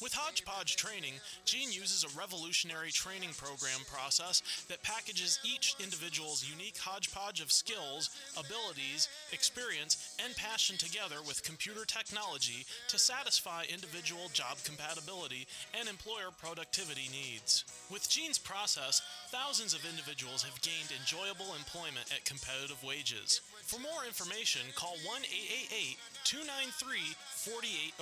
[0.00, 1.12] With Hodgepodge Training,
[1.44, 8.08] Gene uses a revolutionary training program process that packages each individual's unique hodgepodge of skills,
[8.32, 15.46] abilities, experience, and passion together with computer technology to satisfy individual job compatibility
[15.78, 17.64] and employer productivity needs.
[17.90, 23.42] With Gene's process, thousands of individuals have gained enjoyable employment at competitive wages.
[23.70, 25.94] For more information, call 1 888
[26.26, 27.14] 293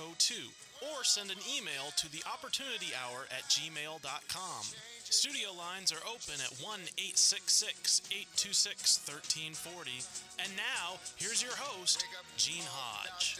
[0.01, 0.49] 4802
[0.89, 4.63] or send an email to the opportunity hour at gmail.com.
[5.05, 9.93] Studio lines are open at 1 866 826 1340.
[10.41, 12.01] And now, here's your host,
[12.33, 13.37] Gene Hodge.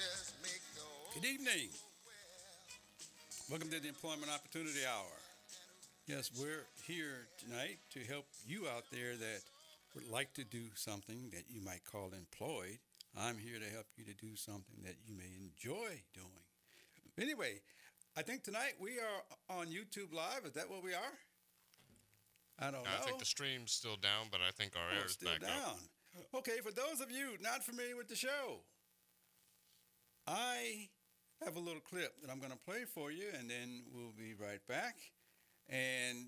[1.17, 1.73] Good evening.
[3.49, 5.17] Welcome to the Employment Opportunity Hour.
[6.05, 9.41] Yes, we're here tonight to help you out there that
[9.95, 12.79] would like to do something that you might call employed.
[13.17, 16.45] I'm here to help you to do something that you may enjoy doing.
[17.19, 17.61] Anyway,
[18.17, 20.45] I think tonight we are on YouTube Live.
[20.45, 21.17] Is that what we are?
[22.59, 22.89] I don't know.
[23.01, 25.41] I think the stream's still down, but I think our Oh, air is still back
[25.41, 25.49] down.
[25.59, 25.79] up.
[26.35, 28.61] Okay, for those of you not familiar with the show,
[30.27, 30.89] I
[31.43, 34.33] have a little clip that I'm going to play for you, and then we'll be
[34.33, 34.97] right back.
[35.69, 36.27] And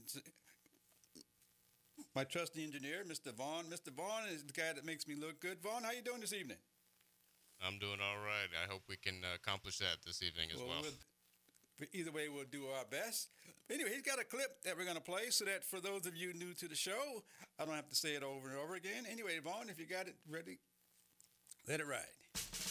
[2.16, 3.34] my trusty engineer, Mr.
[3.34, 3.66] Vaughn.
[3.66, 3.94] Mr.
[3.94, 5.62] Vaughn is the guy that makes me look good.
[5.62, 6.58] Vaughn, how you doing this evening?
[7.66, 8.50] I'm doing all right.
[8.64, 10.82] I hope we can uh, accomplish that this evening as well.
[10.82, 10.92] we'll-
[11.94, 13.30] either way, we'll do our best.
[13.72, 16.16] Anyway, he's got a clip that we're going to play so that for those of
[16.16, 17.24] you new to the show,
[17.58, 19.06] I don't have to say it over and over again.
[19.12, 20.60] Anyway, Vaughn, if you got it ready,
[21.68, 22.71] let it ride.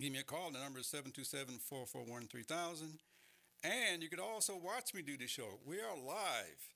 [0.00, 2.98] give me a call, the number is 727 441 3000.
[3.62, 5.58] And you could also watch me do the show.
[5.66, 6.70] We are live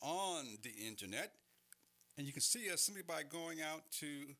[0.00, 1.32] on the internet,
[2.16, 4.36] and you can see us simply by going out to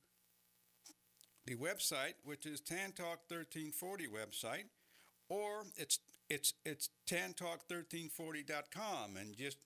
[1.46, 4.66] the website, which is Tantalk 1340 website,
[5.28, 5.98] or it's
[6.30, 9.58] it's it's tantalk1340.com, and just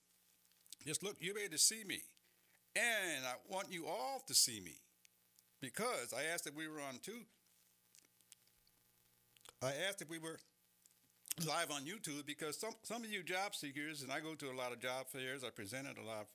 [0.85, 1.17] just look.
[1.19, 2.01] You'll be able to see me.
[2.75, 4.77] And I want you all to see me
[5.61, 7.27] because I asked that we were on two.
[9.63, 10.39] I asked if we were
[11.47, 14.57] live on YouTube because some, some of you job seekers, and I go to a
[14.57, 16.27] lot of job fairs, I presented a lot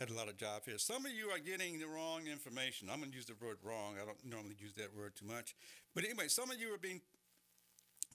[0.00, 0.82] at a lot of job fairs.
[0.82, 2.88] Some of you are getting the wrong information.
[2.90, 3.94] I'm going to use the word wrong.
[4.02, 5.54] I don't normally use that word too much.
[5.94, 7.00] But anyway, some of you are being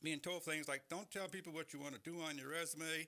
[0.03, 3.07] being told things like don't tell people what you want to do on your resume.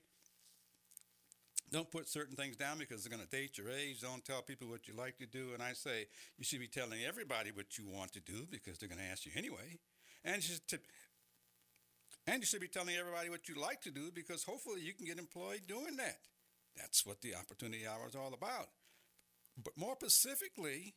[1.72, 4.02] Don't put certain things down because they're going to date your age.
[4.02, 5.50] Don't tell people what you like to do.
[5.54, 6.08] And I say
[6.40, 9.28] you should be telling everybody what you want to do because they're going to ask
[9.28, 9.78] you anyway.
[10.26, 10.82] And you, should,
[12.30, 15.06] and you should be telling everybody what you like to do because hopefully you can
[15.06, 16.18] get employed doing that.
[16.78, 18.68] That's what the opportunity hour is all about.
[19.62, 20.94] But more specifically,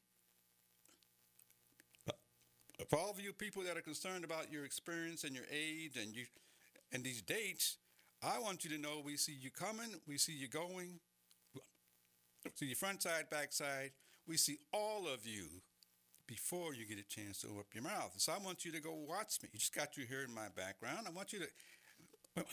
[2.08, 2.12] uh,
[2.88, 6.14] for all of you people that are concerned about your experience and your age and
[6.14, 6.26] you
[6.93, 7.79] and these dates,
[8.23, 11.00] I want you to know we see you coming, we see you going,
[11.55, 13.93] we see your front side, back side.
[14.29, 15.46] We see all of you
[16.32, 18.14] before you get a chance to open up your mouth.
[18.17, 19.50] So I want you to go watch me.
[19.52, 21.06] You just got you here in my background.
[21.06, 22.44] I want you to.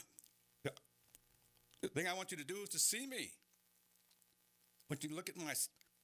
[1.81, 3.31] The thing I want you to do is to see me.
[4.89, 5.53] When you look at my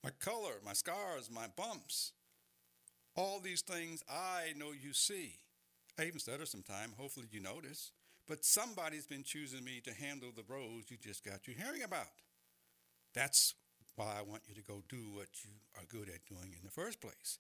[0.06, 2.14] my color, my scars, my bumps,
[3.18, 5.40] all these things I know you see.
[6.00, 6.94] I even stutter sometime.
[6.98, 7.92] Hopefully you notice.
[8.26, 12.22] But somebody's been choosing me to handle the roles you just got you hearing about.
[13.14, 13.54] That's
[13.98, 16.72] why I want you to go do what you are good at doing in the
[16.72, 17.40] first place.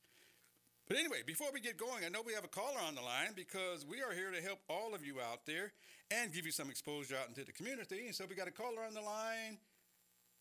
[0.87, 3.33] But anyway, before we get going, I know we have a caller on the line
[3.35, 5.73] because we are here to help all of you out there
[6.11, 8.05] and give you some exposure out into the community.
[8.05, 9.57] And so we got a caller on the line,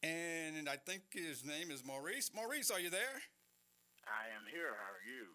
[0.02, 2.30] and I think his name is Maurice.
[2.34, 3.22] Maurice, are you there?
[4.04, 4.76] I am here.
[4.76, 5.32] How are you?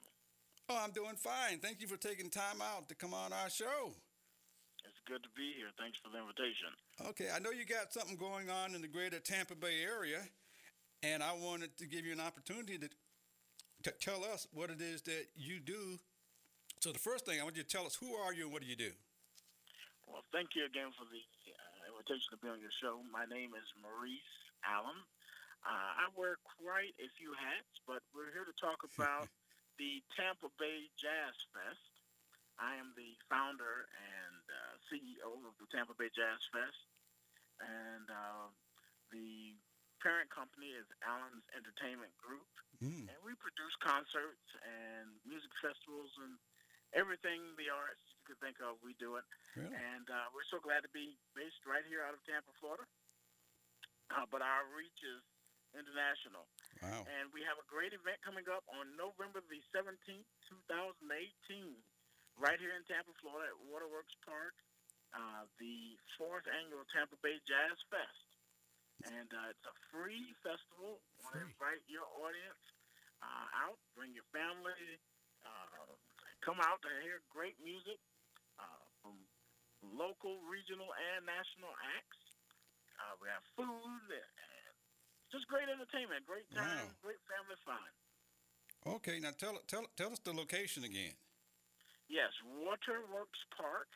[0.70, 1.58] Oh, I'm doing fine.
[1.58, 3.90] Thank you for taking time out to come on our show.
[4.86, 5.74] It's good to be here.
[5.80, 6.70] Thanks for the invitation.
[7.10, 10.22] Okay, I know you got something going on in the greater Tampa Bay area,
[11.02, 12.90] and I wanted to give you an opportunity to,
[13.84, 16.00] to tell us what it is that you do.
[16.80, 18.64] So, the first thing I want you to tell us who are you and what
[18.64, 18.92] do you do?
[20.08, 23.04] Well, thank you again for the uh, invitation to be on your show.
[23.12, 25.00] My name is Maurice Allen.
[25.64, 29.28] Uh, I wear quite a few hats, but we're here to talk about
[29.76, 31.84] the Tampa Bay Jazz Fest.
[32.60, 36.84] I am the founder and uh, CEO of the Tampa Bay Jazz Fest,
[37.64, 38.52] and uh,
[39.16, 39.56] the
[40.04, 42.48] parent company is Allen's Entertainment Group,
[42.80, 43.12] Mm.
[43.12, 46.40] and we produce concerts and music festivals and
[46.96, 48.80] everything the arts you could think of.
[48.80, 49.28] We do it,
[49.60, 49.68] Really?
[49.76, 52.88] and uh, we're so glad to be based right here out of Tampa, Florida.
[54.10, 55.22] Uh, but our reach is
[55.76, 56.48] international.
[56.82, 57.04] Wow.
[57.06, 61.76] And we have a great event coming up on November the 17th, 2018,
[62.40, 64.56] right here in Tampa, Florida at Waterworks Park,
[65.14, 68.29] uh, the fourth annual Tampa Bay Jazz Fest.
[69.08, 71.00] And uh, it's a free festival.
[71.00, 72.64] I want to invite your audience
[73.24, 74.76] uh, out, bring your family,
[75.48, 75.96] uh,
[76.44, 78.00] come out to hear great music
[78.60, 79.16] uh, from
[79.84, 82.20] local, regional, and national acts.
[83.00, 84.74] Uh, we have food and
[85.32, 87.00] just great entertainment, great time, Wow.
[87.00, 87.90] great family fun.
[89.00, 91.16] Okay, now tell tell tell us the location again.
[92.08, 93.88] Yes, Waterworks Park.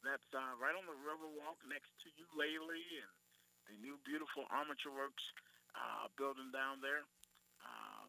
[0.00, 3.19] That's uh, right on the Riverwalk next to Ulele and
[3.68, 5.24] the new beautiful Armature Works
[5.76, 7.04] uh, building down there.
[7.60, 8.06] Uh,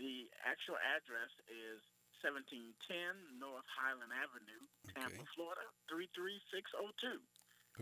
[0.00, 1.80] the actual address is
[2.24, 2.68] 1710
[3.40, 5.28] North Highland Avenue, Tampa, Okay.
[5.36, 7.20] Florida, 33602.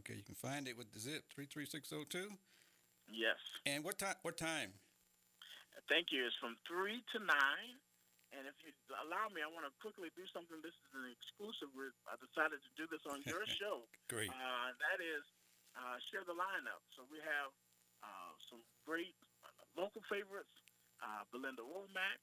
[0.02, 2.30] Okay, you can find it with the zip three three six zero two.
[3.08, 3.40] Yes.
[3.64, 4.14] And what time?
[4.22, 4.76] What time?
[5.88, 6.28] Thank you.
[6.28, 7.32] It's from 3 to 9.
[8.36, 10.60] And if you allow me, I want to quickly do something.
[10.60, 11.72] This is an exclusive.
[12.04, 13.88] I decided to do this on your show.
[14.12, 14.28] Great.
[14.28, 15.24] Uh, that is
[15.78, 16.82] uh, share the lineup.
[16.98, 17.54] So we have
[18.02, 19.14] uh, some great
[19.46, 20.52] uh, local favorites:
[21.00, 22.22] uh, Belinda Womack,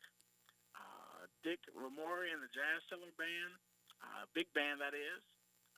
[0.76, 3.54] uh, Dick Ramori and the Jazz Cellar Band,
[4.04, 5.24] uh, big band that is,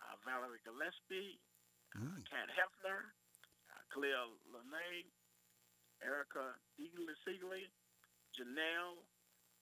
[0.02, 1.38] uh, Valerie Gillespie,
[1.96, 2.20] Mm.
[2.30, 3.10] Kat Hefner,
[3.72, 5.08] uh, Khalil Lene,
[6.04, 7.66] Erica Eagley,
[8.36, 9.02] Janelle,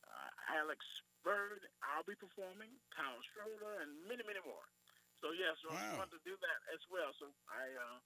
[0.04, 0.82] uh, Alex
[1.24, 1.64] Bird.
[1.86, 4.66] I'll be performing, Kyle Schroeder, and many, many more.
[5.26, 6.06] So yes, so I Wow.
[6.06, 7.10] wanted to do that as well.
[7.18, 7.98] So I uh,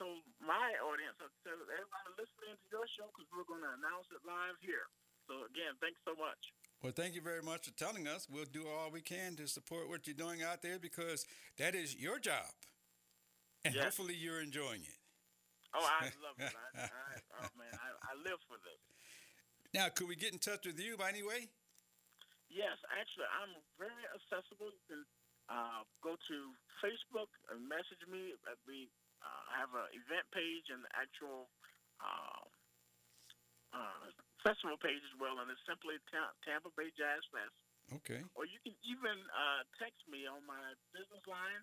[0.00, 4.08] told my audience, I said, everybody listening to your show because we're going to announce
[4.08, 4.88] it live here.
[5.28, 6.40] So again, thanks so much.
[6.80, 8.24] Well, thank you very much for telling us.
[8.24, 11.28] We'll do all we can to support what you're doing out there because
[11.60, 12.48] that is your job,
[13.68, 13.92] and Yes.
[13.92, 14.98] hopefully you're enjoying it.
[15.76, 16.56] Oh, I love it.
[16.56, 17.04] I, I,
[17.36, 18.80] oh man, I, I live for this.
[19.76, 21.52] Now, could we get in touch with you by any way?
[22.48, 24.72] Yes, actually, I'm very accessible.
[24.72, 25.04] You can
[25.50, 26.36] uh, go to
[26.82, 28.34] Facebook and message me.
[28.66, 28.90] We
[29.22, 31.50] uh, have an event page and the actual
[32.02, 32.42] uh,
[33.72, 34.10] uh,
[34.42, 37.54] festival page as well, and it's simply Ta- Tampa Bay Jazz Fest.
[38.02, 38.22] Okay.
[38.38, 41.60] Or you can even uh, text me on my business line,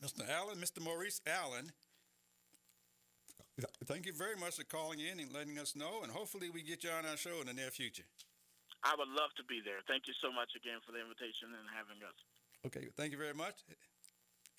[0.00, 0.24] Mr.
[0.26, 0.80] Allen, Mr.
[0.80, 1.70] Maurice Allen,
[3.84, 6.82] thank you very much for calling in and letting us know, and hopefully we get
[6.82, 8.06] you on our show in the near future.
[8.82, 9.78] I would love to be there.
[9.86, 12.18] Thank you so much again for the invitation and having us.
[12.66, 13.62] Okay, thank you very much.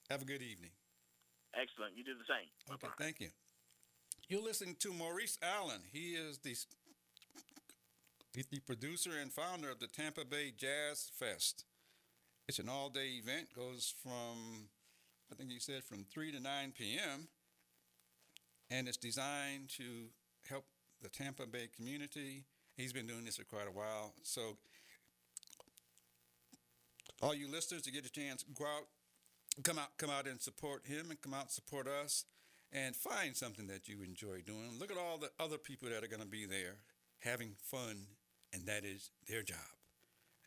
[0.09, 0.71] Have a good evening.
[1.55, 1.95] Excellent.
[1.97, 2.49] You do the same.
[2.75, 3.03] Okay, Bye-bye.
[3.03, 3.29] thank you.
[4.27, 5.81] You're listening to Maurice Allen.
[5.91, 6.55] He is the
[8.33, 11.65] he's the producer and founder of the Tampa Bay Jazz Fest.
[12.47, 13.53] It's an all-day event.
[13.55, 14.69] Goes from
[15.31, 17.27] I think you said from three to nine p.m.
[18.71, 20.09] and it's designed to
[20.49, 20.65] help
[21.01, 22.43] the Tampa Bay community.
[22.77, 24.13] He's been doing this for quite a while.
[24.23, 24.57] So,
[27.21, 28.87] all you listeners, to get a chance, go out,
[29.61, 32.25] come out, come out and support him, and come out and support us,
[32.71, 34.77] and find something that you enjoy doing.
[34.79, 36.77] Look at all the other people that are going to be there
[37.19, 38.07] having fun,
[38.51, 39.57] and that is their job.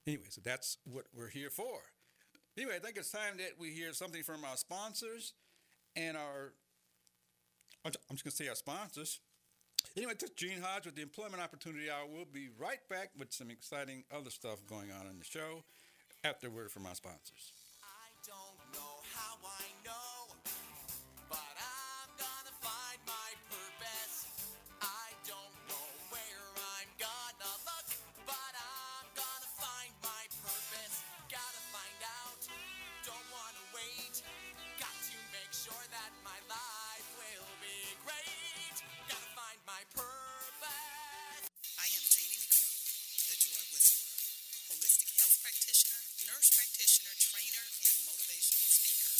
[0.07, 1.79] Anyway, so that's what we're here for.
[2.57, 5.35] Anyway, I think it's time that we hear something from our sponsors
[5.95, 6.53] and our.
[7.85, 9.21] I'm just going to say our sponsors.
[9.97, 12.07] Anyway, this is Gene Hodge with the Employment Opportunity Hour.
[12.13, 15.63] We'll be right back with some exciting other stuff going on in the show
[16.25, 17.53] after word from our sponsors.
[46.97, 49.13] Practitioner, trainer, and motivational speaker,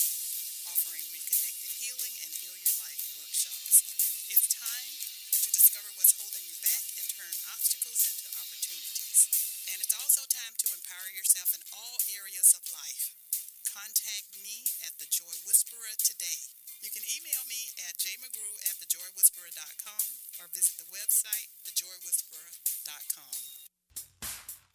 [0.65, 3.85] offering reconnective healing and heal your life workshops.
[4.33, 4.93] It's time
[5.45, 9.29] to discover what's holding you back and turn obstacles into opportunities.
[9.69, 13.13] And it's also time to empower yourself in all areas of life.
[13.69, 16.49] Contact me at the Joy Whisperer today.
[16.81, 20.03] You can email me at jmcgrew at thejoywhisperer.com
[20.41, 23.66] or visit the website thejoywhisperer.com.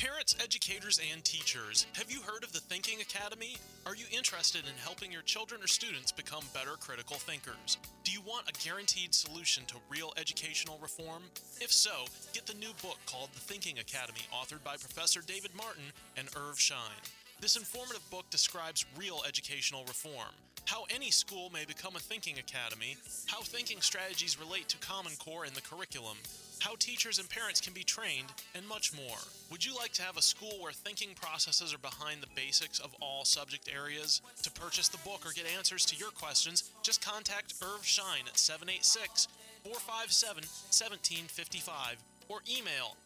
[0.00, 3.58] Parents, educators, and teachers, have you heard of the Thinking Academy?
[3.84, 7.76] Are you interested in helping your children or students become better critical thinkers?
[8.02, 11.24] Do you want a guaranteed solution to real educational reform?
[11.60, 15.92] If so, get the new book called The Thinking Academy, authored by Professor David Martin
[16.16, 17.04] and Irv Schein.
[17.42, 20.32] This informative book describes real educational reform,
[20.64, 25.44] how any school may become a thinking academy, how thinking strategies relate to Common Core
[25.44, 26.16] in the curriculum,
[26.60, 29.18] how teachers and parents can be trained, and much more.
[29.50, 32.94] Would you like to have a school where thinking processes are behind the basics of
[33.00, 34.22] all subject areas?
[34.42, 38.38] To purchase the book or get answers to your questions, just contact Irv Schein at
[38.38, 39.28] 786
[39.64, 41.96] 457 1755
[42.28, 42.96] or email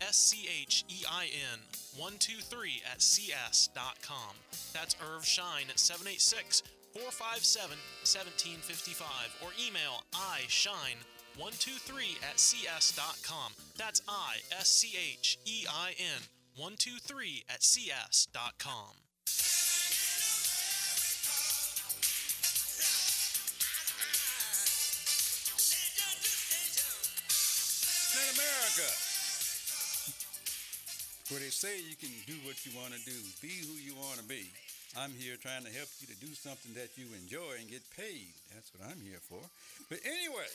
[0.00, 1.04] ISCHEIN
[1.96, 4.34] 123 at cs.com.
[4.72, 6.62] That's Irv Schein at 786
[6.94, 9.06] 457 1755
[9.42, 11.02] or email ishine
[11.36, 13.52] 123 at cs.com.
[13.76, 16.22] That's I S C H E I N
[16.56, 18.94] 123 at cs.com.
[28.14, 28.88] in America,
[31.34, 34.22] where they say you can do what you want to do, be who you want
[34.22, 34.46] to be.
[34.94, 38.30] I'm here trying to help you to do something that you enjoy and get paid.
[38.54, 39.42] That's what I'm here for.
[39.90, 40.46] But anyway,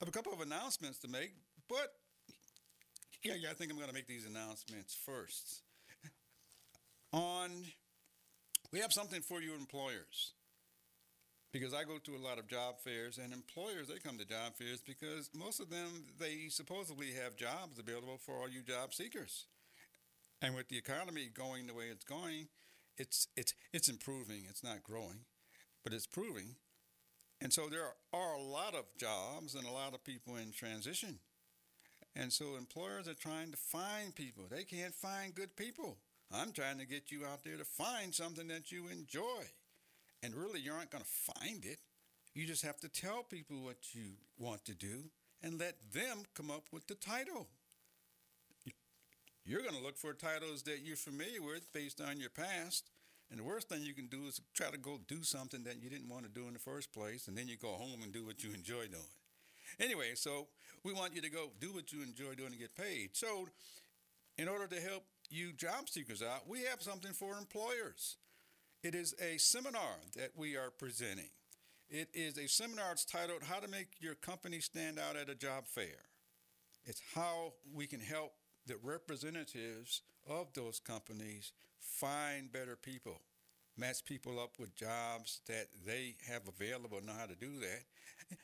[0.00, 1.32] I have a couple of announcements to make,
[1.68, 1.92] but
[3.24, 5.62] yeah, yeah, I think I'm going to make these announcements first.
[7.12, 7.50] On,
[8.72, 10.34] we have something for you employers
[11.52, 14.54] because I go to a lot of job fairs and employers they come to job
[14.54, 19.46] fairs because most of them they supposedly have jobs available for all you job seekers.
[20.40, 22.46] And with the economy going the way it's going,
[22.96, 24.42] it's it's it's improving.
[24.48, 25.24] It's not growing,
[25.82, 26.54] but it's proving.
[27.40, 31.18] And so there are a lot of jobs and a lot of people in transition.
[32.16, 34.44] And so employers are trying to find people.
[34.50, 35.98] They can't find good people.
[36.32, 39.44] I'm trying to get you out there to find something that you enjoy.
[40.22, 41.78] And really, you aren't going to find it.
[42.34, 45.04] You just have to tell people what you want to do
[45.42, 47.48] and let them come up with the title.
[49.44, 52.90] You're going to look for titles that you're familiar with based on your past.
[53.30, 55.90] And the worst thing you can do is try to go do something that you
[55.90, 58.24] didn't want to do in the first place, and then you go home and do
[58.24, 59.14] what you enjoy doing.
[59.78, 60.48] Anyway, so
[60.82, 63.10] we want you to go do what you enjoy doing and get paid.
[63.12, 63.48] So,
[64.38, 68.16] in order to help you job seekers out, we have something for employers.
[68.82, 71.30] It is a seminar that we are presenting.
[71.90, 75.34] It is a seminar it's titled How to Make Your Company Stand Out at a
[75.34, 76.06] Job Fair.
[76.84, 78.32] It's how we can help
[78.68, 83.20] the representatives of those companies find better people,
[83.76, 87.82] match people up with jobs that they have available, know how to do that.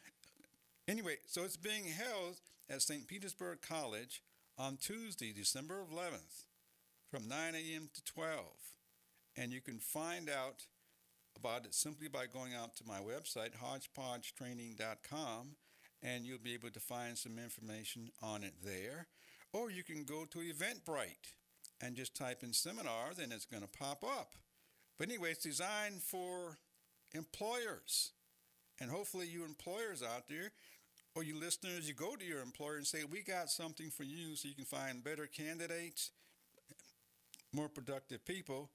[0.86, 2.36] Anyway, so it's being held
[2.68, 3.06] at St.
[3.06, 4.22] Petersburg College
[4.58, 6.44] on Tuesday, December 11th,
[7.10, 7.88] from 9 a.m.
[7.94, 8.38] to 12.
[9.38, 10.66] And you can find out
[11.36, 15.56] about it simply by going out to my website, hodgepodgetraining.com,
[16.02, 19.06] and you'll be able to find some information on it there.
[19.54, 21.32] Or you can go to Eventbrite
[21.80, 24.34] and just type in seminars, and it's going to pop up.
[24.98, 26.58] But anyway, it's designed for
[27.14, 28.12] employers.
[28.80, 30.50] And hopefully, you employers out there
[31.14, 34.34] or you listeners, you go to your employer and say, We got something for you
[34.34, 36.10] so you can find better candidates,
[37.52, 38.70] more productive people.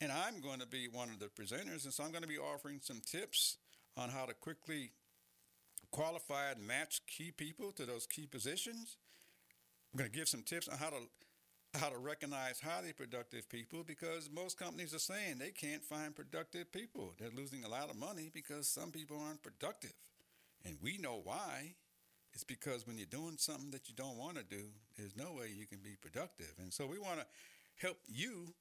[0.00, 1.84] And I'm going to be one of the presenters.
[1.84, 3.58] And so I'm going to be offering some tips
[3.96, 4.90] on how to quickly
[5.90, 8.96] qualify and match key people to those key positions.
[9.94, 10.96] I'm going to give some tips on how to
[11.78, 16.70] how to recognize highly productive people because most companies are saying they can't find productive
[16.70, 17.14] people.
[17.18, 19.92] They're losing a lot of money because some people aren't productive.
[20.64, 21.74] And we know why.
[22.32, 24.64] It's because when you're doing something that you don't want to do,
[24.96, 26.52] there's no way you can be productive.
[26.60, 27.26] And so we want to
[27.76, 28.54] help you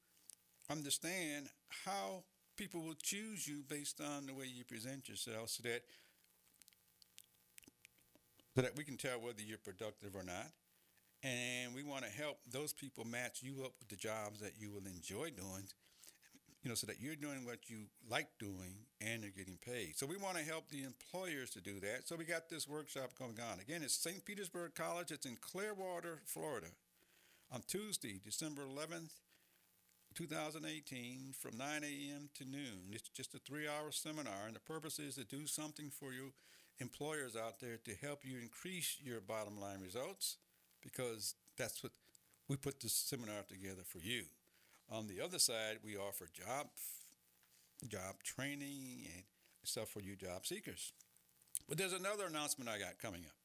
[0.70, 1.50] understand
[1.86, 2.24] how
[2.58, 5.82] people will choose you based on the way you present yourself so that
[8.56, 10.48] so that we can tell whether you're productive or not.
[11.24, 14.72] And we want to help those people match you up with the jobs that you
[14.72, 15.64] will enjoy doing,
[16.62, 19.96] you know, so that you're doing what you like doing and you're getting paid.
[19.96, 22.08] So we want to help the employers to do that.
[22.08, 23.62] So we got this workshop going on.
[23.62, 24.26] Again, it's St.
[24.26, 25.12] Petersburg College.
[25.12, 26.68] It's in Clearwater, Florida,
[27.50, 29.12] on Tuesday, December 11th,
[30.16, 32.30] 2018, from 9 a.m.
[32.36, 32.92] to noon.
[32.92, 36.34] It's just a three-hour seminar, and the purpose is to do something for you
[36.80, 40.38] employers out there to help you increase your bottom line results
[40.84, 41.92] because that's what
[42.48, 44.24] we put this seminar together for you.
[44.92, 46.68] On the other side, we offer job
[47.88, 49.24] job training and
[49.64, 50.94] stuff for you job seekers.
[51.68, 53.36] But there's another announcement I got coming up.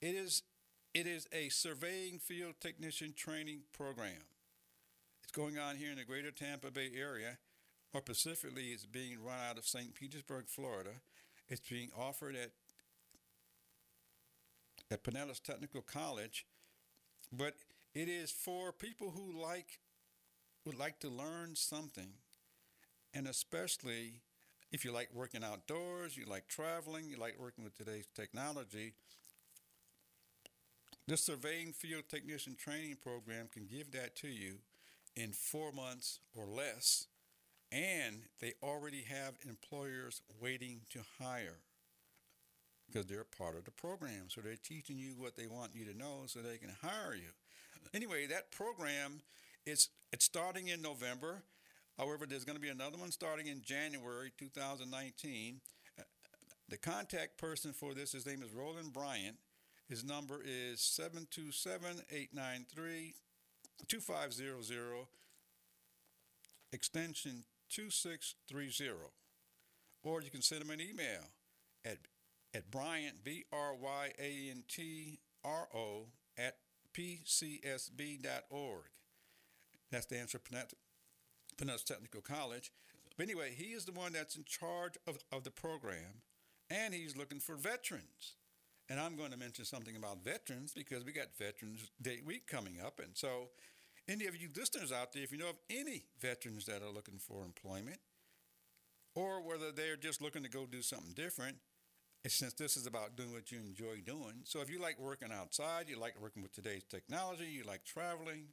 [0.00, 0.42] It is
[0.94, 4.24] it is a surveying field technician training program.
[5.22, 7.38] It's going on here in the greater Tampa Bay area.
[7.92, 9.94] More specifically, it's being run out of St.
[9.94, 10.90] Petersburg, Florida.
[11.48, 12.52] It's being offered at
[14.90, 16.46] at Pinellas Technical College,
[17.32, 17.54] but
[17.94, 19.80] it is for people who like
[20.64, 22.10] would like to learn something,
[23.14, 24.20] and especially
[24.72, 28.92] if you like working outdoors, you like traveling, you like working with today's technology.
[31.06, 34.56] This surveying field technician training program can give that to you
[35.14, 37.06] in four months or less,
[37.70, 41.60] and they already have employers waiting to hire
[42.86, 44.28] because they're part of the program.
[44.28, 47.30] So they're teaching you what they want you to know so they can hire you.
[47.94, 49.20] Anyway, that program
[49.64, 51.42] is it's starting in November.
[51.98, 55.60] However, there's going to be another one starting in January 2019.
[55.98, 56.02] Uh,
[56.68, 59.36] the contact person for this, his name is Roland Bryant.
[59.88, 63.14] His number is 727 893
[63.88, 65.06] 2500,
[66.72, 68.92] extension 2630.
[70.02, 71.30] Or you can send him an email
[71.84, 71.98] at,
[72.56, 76.06] at Bryant, B R Y A N T R O,
[76.38, 76.56] at
[76.96, 78.84] pcsb.org.
[79.90, 80.40] That's the answer
[81.58, 82.72] Pinellas Technical College.
[83.16, 86.22] But anyway, he is the one that's in charge of, of the program,
[86.70, 88.34] and he's looking for veterans.
[88.88, 92.78] And I'm going to mention something about veterans because we got Veterans Day week coming
[92.84, 93.00] up.
[93.02, 93.48] And so,
[94.08, 97.18] any of you listeners out there, if you know of any veterans that are looking
[97.18, 97.98] for employment,
[99.14, 101.56] or whether they're just looking to go do something different,
[102.34, 104.42] since this is about doing what you enjoy doing.
[104.44, 108.48] So, if you like working outside, you like working with today's technology, you like traveling,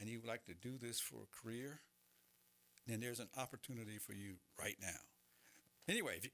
[0.00, 1.80] and you like to do this for a career,
[2.86, 5.00] then there's an opportunity for you right now.
[5.88, 6.30] Anyway, if you,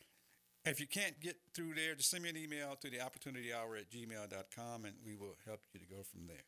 [0.64, 3.76] if you can't get through there, just send me an email to the opportunity hour
[3.76, 6.44] at gmail.com and we will help you to go from there.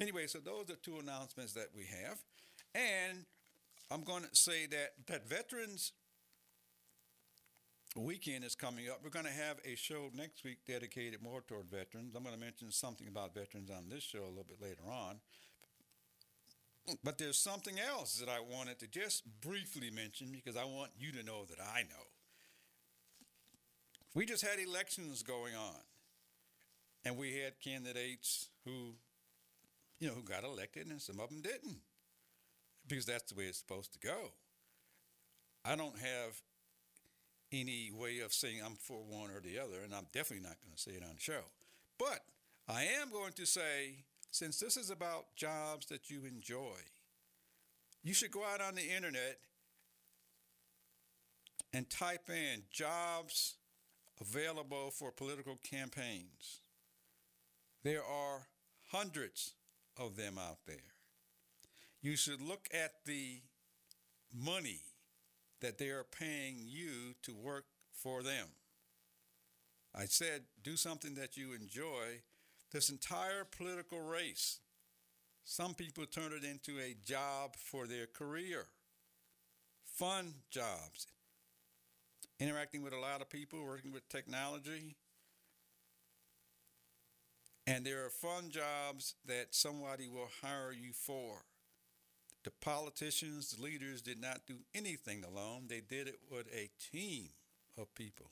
[0.00, 2.18] Anyway, so those are two announcements that we have.
[2.74, 3.26] And
[3.90, 5.92] I'm going to say that, that Veterans
[7.96, 9.00] Weekend is coming up.
[9.02, 12.14] We're going to have a show next week dedicated more toward veterans.
[12.14, 15.16] I'm going to mention something about veterans on this show a little bit later on.
[17.02, 21.12] But there's something else that I wanted to just briefly mention because I want you
[21.12, 22.06] to know that I know.
[24.14, 25.80] We just had elections going on,
[27.04, 28.94] and we had candidates who,
[30.00, 31.78] you know, who got elected, and some of them didn't,
[32.88, 34.32] because that's the way it's supposed to go.
[35.64, 36.40] I don't have
[37.52, 40.74] any way of saying I'm for one or the other, and I'm definitely not going
[40.74, 41.42] to say it on the show.
[41.98, 42.20] But
[42.68, 46.78] I am going to say since this is about jobs that you enjoy,
[48.02, 49.38] you should go out on the internet
[51.72, 53.56] and type in jobs
[54.20, 56.60] available for political campaigns.
[57.82, 58.46] There are
[58.92, 59.54] hundreds
[59.98, 60.76] of them out there.
[62.02, 63.40] You should look at the
[64.32, 64.80] money
[65.60, 68.46] that they are paying you to work for them.
[69.94, 72.22] I said, do something that you enjoy
[72.72, 74.60] this entire political race.
[75.44, 78.66] Some people turn it into a job for their career,
[79.84, 81.08] fun jobs,
[82.38, 84.96] interacting with a lot of people, working with technology.
[87.66, 91.42] And there are fun jobs that somebody will hire you for.
[92.42, 95.64] The politicians, the leaders did not do anything alone.
[95.68, 97.28] They did it with a team
[97.76, 98.30] of people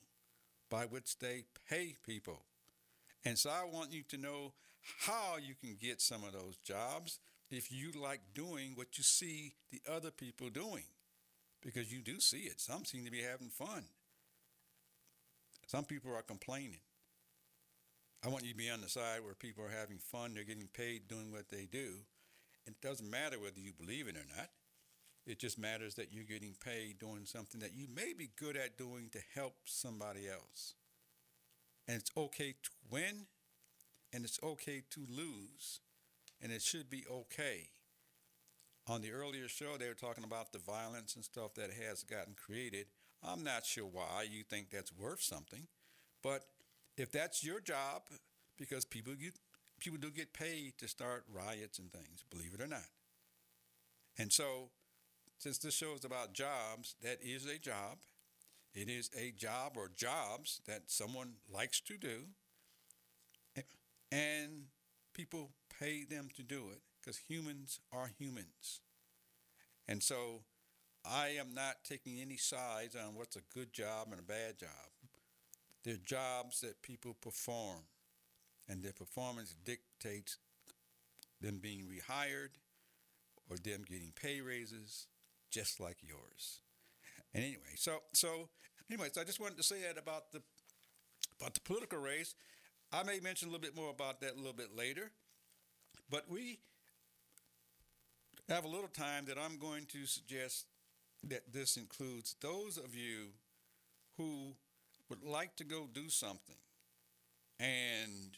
[0.70, 2.40] by which they pay people.
[3.24, 4.52] And so I want you to know
[5.00, 7.18] how you can get some of those jobs
[7.50, 10.84] if you like doing what you see the other people doing,
[11.62, 12.60] because you do see it.
[12.60, 13.84] Some seem to be having fun,
[15.66, 16.80] some people are complaining.
[18.24, 20.68] I want you to be on the side where people are having fun, they're getting
[20.72, 21.94] paid doing what they do.
[22.68, 24.50] It doesn't matter whether you believe it or not.
[25.26, 28.76] It just matters that you're getting paid doing something that you may be good at
[28.76, 30.74] doing to help somebody else.
[31.86, 33.26] And it's okay to win
[34.12, 35.80] and it's okay to lose.
[36.42, 37.70] And it should be okay.
[38.86, 42.34] On the earlier show, they were talking about the violence and stuff that has gotten
[42.34, 42.86] created.
[43.22, 45.66] I'm not sure why you think that's worth something,
[46.22, 46.44] but
[46.96, 48.02] if that's your job,
[48.58, 49.38] because people get,
[49.78, 52.88] people do get paid to start riots and things, believe it or not.
[54.18, 54.70] And so,
[55.38, 57.98] since this show is about jobs, that is a job.
[58.74, 62.26] It is a job or jobs that someone likes to do,
[64.12, 64.64] and
[65.14, 68.80] people pay them to do it because humans are humans.
[69.88, 70.42] And so
[71.04, 74.68] I am not taking any sides on what's a good job and a bad job.
[75.84, 77.84] They're jobs that people perform,
[78.68, 80.38] and their performance dictates
[81.40, 82.50] them being rehired
[83.50, 85.06] or them getting pay raises
[85.50, 86.60] just like yours.
[87.34, 88.48] And anyway, so so
[88.90, 90.42] anyways, I just wanted to say that about the
[91.40, 92.34] about the political race.
[92.92, 95.10] I may mention a little bit more about that a little bit later,
[96.10, 96.58] but we
[98.48, 100.66] have a little time that I'm going to suggest
[101.22, 103.32] that this includes those of you
[104.16, 104.54] who
[105.10, 106.56] would like to go do something,
[107.60, 108.36] and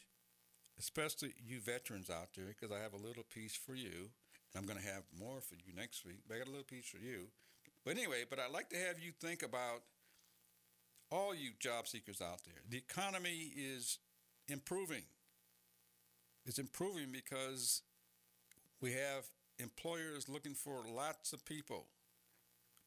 [0.81, 4.09] especially you veterans out there, because I have a little piece for you.
[4.53, 6.65] And I'm going to have more for you next week, but I got a little
[6.65, 7.27] piece for you.
[7.85, 9.83] But anyway, but I'd like to have you think about
[11.09, 12.61] all you job seekers out there.
[12.67, 13.99] The economy is
[14.49, 15.03] improving.
[16.45, 17.83] It's improving because
[18.81, 19.25] we have
[19.59, 21.85] employers looking for lots of people.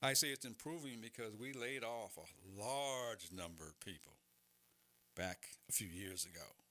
[0.02, 4.12] I say it's improving because we laid off a large number of people.
[5.16, 6.63] back a few years ago.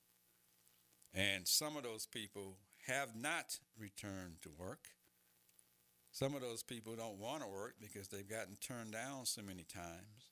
[1.14, 4.90] And some of those people have not returned to work.
[6.12, 9.64] Some of those people don't want to work because they've gotten turned down so many
[9.64, 10.30] times,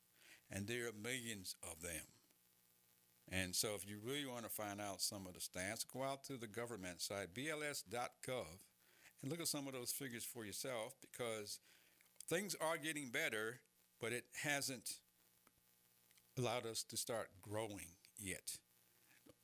[0.49, 2.05] and there are millions of them.
[3.31, 6.23] And so, if you really want to find out some of the stats, go out
[6.25, 8.59] to the government site, bls.gov,
[9.21, 11.59] and look at some of those figures for yourself because
[12.27, 13.61] things are getting better,
[13.99, 14.99] but it hasn't
[16.37, 18.57] allowed us to start growing yet.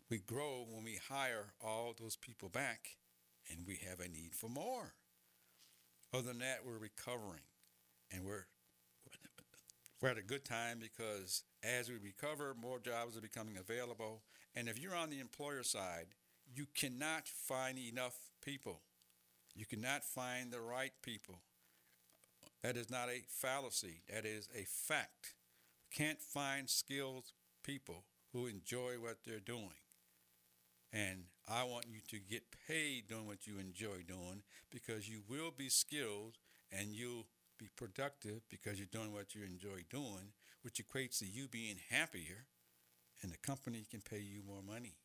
[0.10, 2.98] We grow when we hire all those people back,
[3.50, 4.94] and we have a need for more.
[6.14, 7.42] Other than that, we're recovering,
[8.12, 8.46] and we're
[10.02, 14.22] we're at a good time because as we recover, more jobs are becoming available.
[14.56, 16.08] And if you're on the employer side,
[16.56, 18.82] you cannot find enough people.
[19.56, 21.42] You cannot find the right people.
[22.62, 25.34] That is not a fallacy, that is a fact.
[25.92, 27.32] Can't find skilled
[27.64, 29.78] people who enjoy what they're doing.
[30.94, 35.52] And I want you to get paid doing what you enjoy doing because you will
[35.56, 36.38] be skilled
[36.72, 37.28] and you'll
[37.60, 42.46] be productive because you're doing what you enjoy doing, which equates to you being happier
[43.22, 44.96] and the company can pay you more money.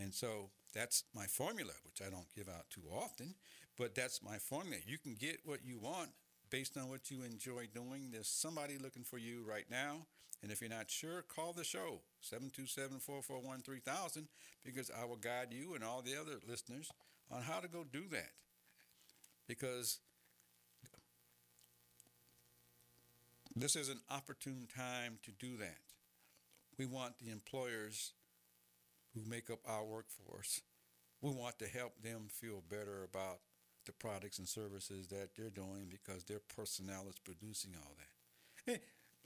[0.00, 3.34] And so that's my formula, which I don't give out too often,
[3.78, 4.78] but that's my formula.
[4.86, 6.10] You can get what you want
[6.50, 8.10] based on what you enjoy doing.
[8.10, 10.06] There's somebody looking for you right now.
[10.44, 14.28] And if you're not sure, call the show, 727 441 3000,
[14.62, 16.92] because I will guide you and all the other listeners
[17.30, 18.32] on how to go do that.
[19.48, 20.00] Because
[23.56, 25.78] this is an opportune time to do that.
[26.78, 28.12] We want the employers
[29.14, 30.60] who make up our workforce,
[31.22, 33.38] we want to help them feel better about
[33.86, 38.82] the products and services that they're doing because their personnel is producing all that.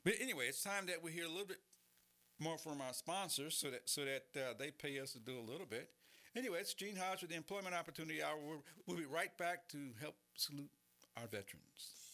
[0.08, 1.60] But anyway, it's time that we hear a little bit
[2.40, 5.44] more from our sponsors so that so that uh, they pay us to do a
[5.44, 5.90] little bit.
[6.34, 8.38] Anyway, it's Gene Hodge with the Employment Opportunity Hour.
[8.42, 10.70] We'll, we'll be right back to help salute
[11.18, 12.07] our veterans.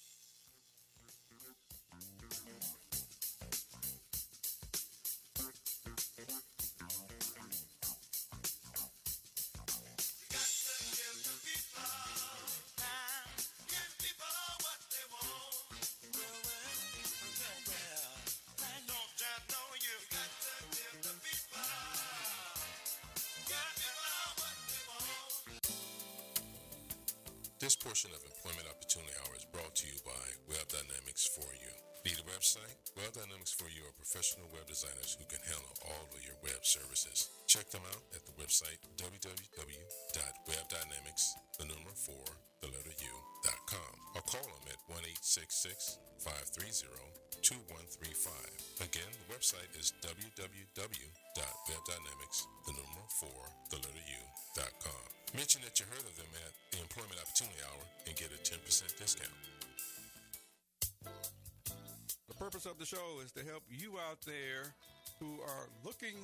[27.64, 30.20] This portion of Employment Opportunity Hour is brought to you by
[30.52, 31.72] Web Dynamics for You.
[32.04, 32.76] Need a website?
[32.92, 36.60] Web Dynamics for You are professional web designers who can handle all of your web
[36.60, 37.32] services.
[37.48, 41.24] Check them out at the website www.webdynamics,
[41.56, 42.12] the number 4,
[42.60, 42.92] the letter
[44.14, 46.04] Or call them at 1 530
[47.42, 48.30] 2135.
[48.80, 53.28] Again, the website is www.webdynamics, the number 4,
[53.70, 55.04] the letter U.com.
[55.36, 58.96] Mention that you heard of them at the Employment Opportunity Hour and get a 10%
[58.96, 59.34] discount.
[62.28, 64.74] The purpose of the show is to help you out there
[65.20, 66.16] who are looking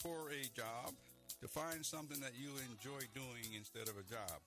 [0.00, 0.92] for a job
[1.40, 4.40] to find something that you enjoy doing instead of a job,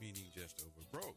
[0.00, 1.16] meaning just over broke.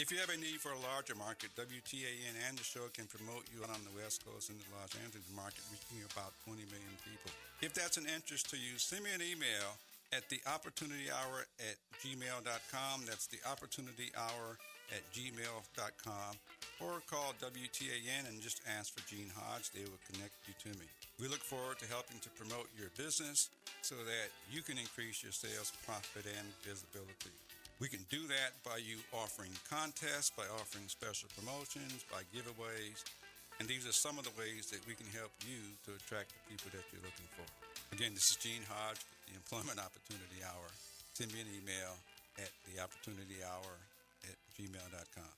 [0.00, 3.44] If you have a need for a larger market, WTAN and the show can promote
[3.52, 7.28] you on the West Coast and the Los Angeles market, reaching about 20 million people.
[7.60, 9.76] If that's an interest to you, send me an email
[10.16, 13.04] at the opportunity hour at gmail.com.
[13.04, 14.56] That's the opportunity hour
[14.96, 16.32] at gmail.com.
[16.80, 19.76] Or call WTAN and just ask for Gene Hodge.
[19.76, 20.88] They will connect you to me.
[21.20, 23.52] We look forward to helping to promote your business
[23.84, 27.36] so that you can increase your sales, profit, and visibility.
[27.82, 33.02] We can do that by you offering contests, by offering special promotions, by giveaways.
[33.58, 35.58] And these are some of the ways that we can help you
[35.90, 37.42] to attract the people that you're looking for.
[37.90, 40.70] Again, this is Gene Hodge with the Employment Opportunity Hour.
[41.18, 41.98] Send me an email
[42.38, 43.74] at theopportunityhour
[44.30, 45.34] at gmail.com.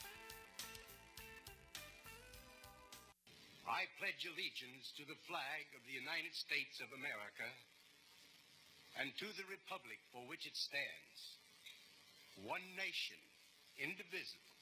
[3.64, 7.48] I pledge allegiance to the flag of the United States of America
[9.00, 11.40] and to the republic for which it stands,
[12.42, 13.20] one nation,
[13.78, 14.58] indivisible,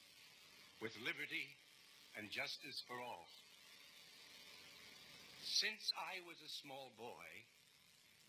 [0.81, 1.47] with liberty
[2.17, 3.25] and justice for all.
[5.41, 7.29] Since I was a small boy,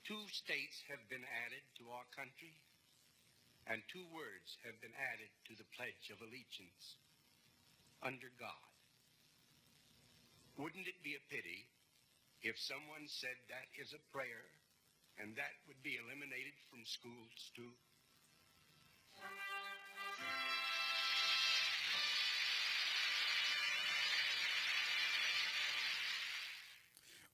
[0.09, 2.57] two states have been added to our country,
[3.69, 7.01] and two words have been added to the Pledge of Allegiance
[8.05, 8.69] under God.
[10.61, 11.67] Wouldn't it be a pity
[12.45, 14.47] if someone said that is a prayer
[15.19, 17.73] and that would be eliminated from schools too?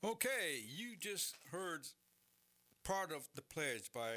[0.03, 1.87] Okay, you just heard
[2.85, 4.09] part of the pledge by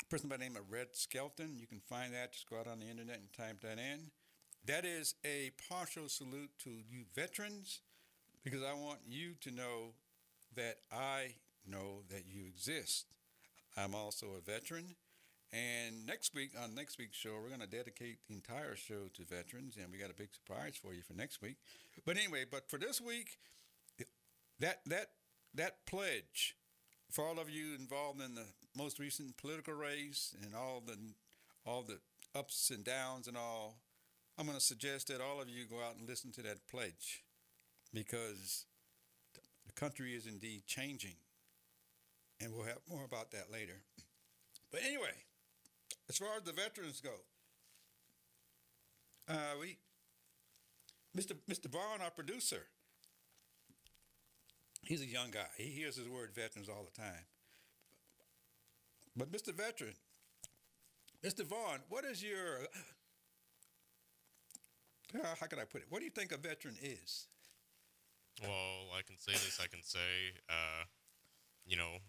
[0.00, 1.58] a person by the name of Red Skelton.
[1.58, 2.32] You can find that.
[2.32, 4.10] Just go out on the internet and type that in.
[4.64, 7.80] That is a partial salute to you veterans
[8.42, 9.92] because I want you to know
[10.56, 11.34] that I
[11.68, 13.08] know that you exist.
[13.76, 14.96] I'm also a veteran.
[15.52, 19.24] And next week, on next week's show, we're going to dedicate the entire show to
[19.24, 21.56] veterans, and we got a big surprise for you for next week.
[22.06, 23.36] But anyway, but for this week,
[24.62, 25.08] that that
[25.54, 26.56] that pledge
[27.10, 30.96] for all of you involved in the most recent political race and all the
[31.66, 31.98] all the
[32.34, 33.76] ups and downs and all,
[34.38, 37.22] I'm going to suggest that all of you go out and listen to that pledge
[37.92, 38.64] because
[39.66, 41.16] the country is indeed changing.
[42.40, 43.82] And we'll have more about that later.
[44.72, 45.14] But anyway,
[46.08, 47.10] as far as the veterans go,
[49.28, 49.76] uh, we,
[51.16, 51.36] Mr.
[51.48, 51.70] Mr.
[51.70, 52.66] Vaughn, our producer,
[54.82, 55.46] he's a young guy.
[55.56, 57.24] He hears his word veterans all the time.
[59.16, 59.54] But Mr.
[59.54, 59.94] Veteran,
[61.24, 61.44] Mr.
[61.44, 62.60] Vaughn, what is your
[65.12, 65.86] how can I put it?
[65.90, 67.26] What do you think a veteran is?
[68.40, 69.60] Well, I can say this.
[69.62, 70.88] I can say, uh,
[71.66, 72.00] you know,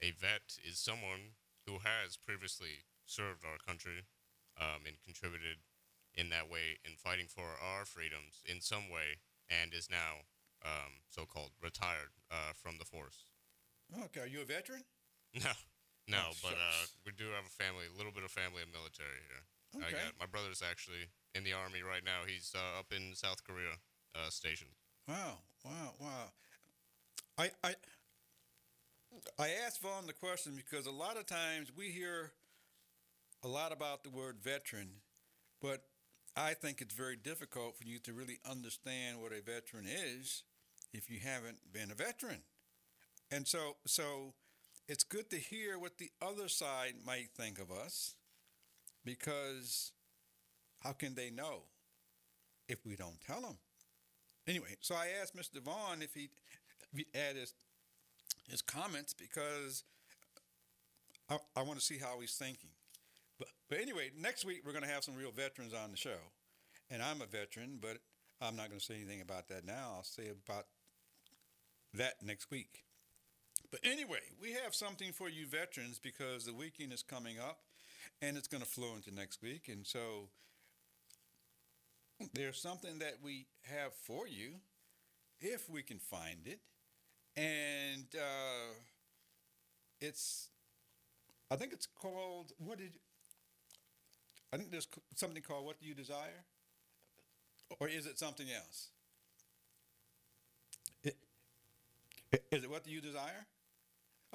[0.00, 1.34] a vet is someone
[1.66, 4.06] who has previously served our country
[4.60, 5.58] um, and contributed
[6.14, 9.18] in that way in fighting for our freedoms in some way,
[9.50, 10.22] and is now
[10.64, 13.24] um, so-called retired uh, from the force.
[14.04, 14.84] Okay, are you a veteran?
[15.34, 15.52] No,
[16.08, 18.72] no, Oh, but uh, we do have a family, a little bit of family and
[18.72, 19.42] military here.
[19.84, 20.04] I Okay.
[20.04, 22.24] got my brother's actually in the army right now.
[22.26, 23.76] He's uh, up in South Korea,
[24.14, 24.72] uh, stationed.
[25.06, 26.32] Wow, wow, wow.
[27.38, 27.74] I I
[29.38, 32.32] I asked Vaughn the question because a lot of times we hear
[33.42, 34.88] a lot about the word veteran,
[35.60, 35.82] but
[36.36, 40.42] I think it's very difficult for you to really understand what a veteran is
[40.92, 42.40] if you haven't been a veteran.
[43.30, 44.34] And so so
[44.88, 48.14] it's good to hear what the other side might think of us
[49.04, 49.92] because
[50.82, 51.62] how can they know
[52.68, 53.58] if we don't tell them?
[54.46, 55.60] Anyway, so I asked Mr.
[55.60, 56.30] Vaughn if he
[56.94, 57.52] he'd add his
[58.48, 59.84] his comments because
[61.28, 62.70] I, I want to see how he's thinking.
[63.38, 66.18] But but anyway, next week we're going to have some real veterans on the show,
[66.90, 67.98] and I'm a veteran, but
[68.40, 69.92] I'm not going to say anything about that now.
[69.96, 70.64] I'll say about
[71.94, 72.84] that next week.
[73.70, 77.60] But anyway, we have something for you veterans because the weekend is coming up,
[78.22, 80.30] and it's going to flow into next week, and so
[82.34, 84.54] there's something that we have for you
[85.40, 86.60] if we can find it.
[87.36, 88.74] And uh,
[90.00, 90.48] it's
[91.50, 92.92] i think it's called what did
[94.52, 96.44] i think there's something called what do you desire?
[97.80, 98.90] Or is it something else
[101.04, 101.12] I- i-
[102.32, 103.46] is it what you desire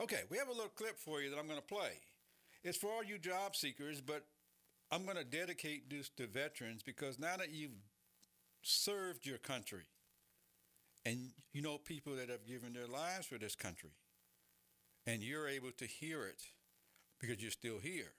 [0.02, 2.00] okay we have a little clip for you that i'm going to play
[2.64, 4.26] it's for all you job seekers but
[4.94, 7.72] I'm going to dedicate this to veterans because now that you've
[8.62, 9.86] served your country
[11.04, 13.90] and you know people that have given their lives for this country
[15.08, 16.44] and you're able to hear it
[17.20, 18.14] because you're still here.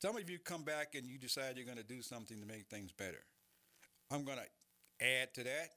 [0.00, 2.68] Some of you come back and you decide you're going to do something to make
[2.68, 3.24] things better.
[4.10, 5.68] I'm going to add to that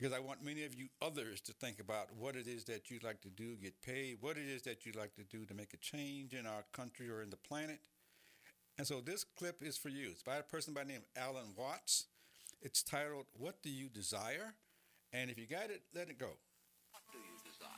[0.00, 3.04] because I want many of you others to think about what it is that you'd
[3.04, 5.74] like to do, get paid, what it is that you'd like to do to make
[5.74, 7.80] a change in our country or in the planet.
[8.78, 10.08] And so this clip is for you.
[10.10, 12.06] It's by a person by the name of Alan Watts.
[12.62, 14.54] It's titled, What Do You Desire?
[15.12, 16.32] And if you got it, let it go.
[16.92, 17.68] What do you desire?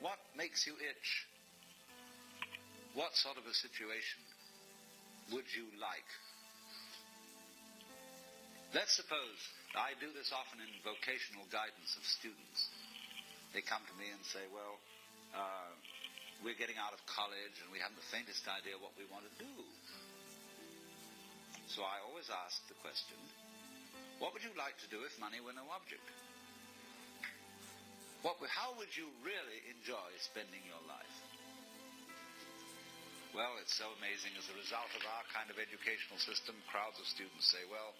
[0.00, 1.26] What makes you itch?
[2.94, 4.22] What sort of a situation
[5.30, 6.10] would you like?
[8.72, 9.36] Let's suppose
[9.76, 12.72] I do this often in vocational guidance of students.
[13.52, 14.80] They come to me and say, Well,
[15.36, 15.72] uh,
[16.40, 19.34] we're getting out of college and we haven't the faintest idea what we want to
[19.36, 19.54] do.
[21.68, 23.16] So I always ask the question
[24.20, 26.04] what would you like to do if money were no object?
[28.22, 31.16] What, how would you really enjoy spending your life?
[33.34, 34.36] Well, it's so amazing.
[34.38, 37.96] As a result of our kind of educational system, crowds of students say, well,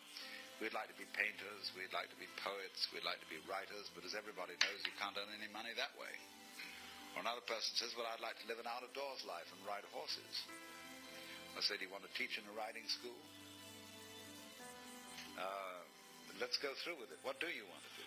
[0.63, 3.91] we'd like to be painters, we'd like to be poets, we'd like to be writers,
[3.99, 6.15] but as everybody knows, you can't earn any money that way.
[7.19, 10.35] Or another person says, well, I'd like to live an out-of-doors life and ride horses.
[11.59, 13.19] I say, do you want to teach in a riding school?
[15.35, 15.83] Uh,
[16.39, 17.19] let's go through with it.
[17.27, 18.07] What do you want to do?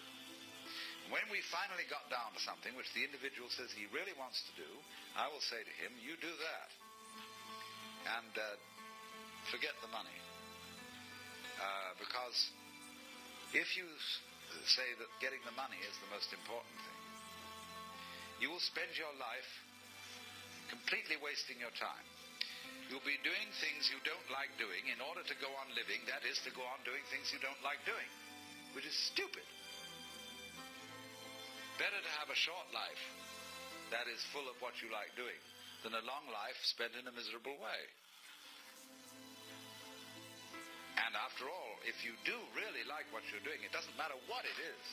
[1.14, 4.54] When we finally got down to something which the individual says he really wants to
[4.58, 4.70] do,
[5.14, 6.70] I will say to him, you do that
[8.18, 8.58] and uh,
[9.54, 10.18] forget the money.
[11.56, 12.52] Uh, because
[13.56, 13.88] if you
[14.68, 17.02] say that getting the money is the most important thing,
[18.44, 19.50] you will spend your life
[20.68, 22.06] completely wasting your time.
[22.92, 26.22] You'll be doing things you don't like doing in order to go on living, that
[26.28, 28.10] is, to go on doing things you don't like doing,
[28.78, 29.46] which is stupid.
[31.82, 33.04] Better to have a short life
[33.90, 35.40] that is full of what you like doing
[35.82, 37.82] than a long life spent in a miserable way.
[40.96, 44.48] And after all, if you do really like what you're doing, it doesn't matter what
[44.48, 44.84] it is,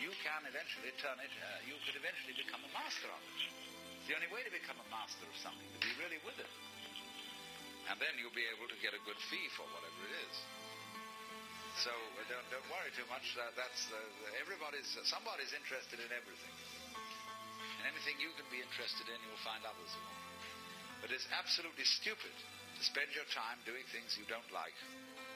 [0.00, 3.40] you can eventually turn it, uh, you could eventually become a master of it.
[4.00, 6.52] It's the only way to become a master of something, to be really with it.
[7.88, 10.36] And then you'll be able to get a good fee for whatever it is.
[11.80, 13.24] So uh, don't, don't worry too much.
[13.36, 13.96] Uh, that's uh,
[14.40, 16.54] everybody's, somebody's interested in everything.
[17.80, 19.92] And anything you can be interested in, you'll find others.
[21.00, 22.36] But it's absolutely stupid
[22.80, 24.72] to spend your time doing things you don't like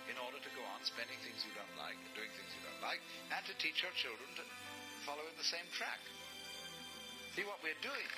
[0.08, 3.04] in order to go on spending things you don't like, doing things you don't like,
[3.36, 4.44] and to teach your children to
[5.04, 6.00] follow in the same track.
[7.36, 8.08] See, what we're doing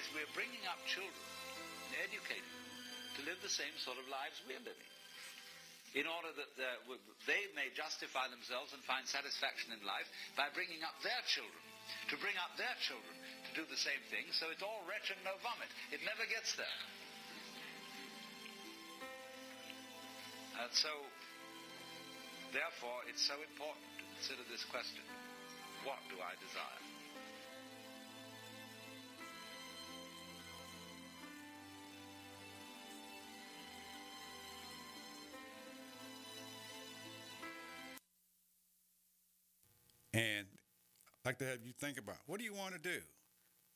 [0.00, 1.28] is we're bringing up children
[1.92, 4.88] and educating them to live the same sort of lives we're living
[5.96, 6.52] in order that
[7.28, 11.64] they may justify themselves and find satisfaction in life by bringing up their children,
[12.12, 13.12] to bring up their children
[13.48, 15.68] to do the same thing, so it's all wretch and no vomit.
[15.92, 16.80] It never gets there.
[20.60, 20.88] And so,
[22.52, 25.02] therefore, it's so important to consider this question.
[25.84, 26.82] What do I desire?
[40.12, 40.46] And
[41.24, 42.98] I'd like to have you think about what do you want to do?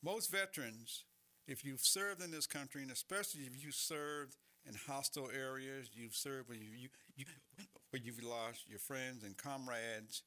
[0.03, 1.05] Most veterans,
[1.47, 4.35] if you've served in this country, and especially if you served
[4.67, 7.25] in hostile areas, you've served where, you, you,
[7.89, 10.23] where you've lost your friends and comrades,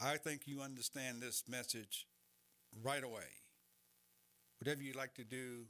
[0.00, 2.06] I think you understand this message
[2.82, 3.30] right away.
[4.58, 5.66] Whatever you like to do,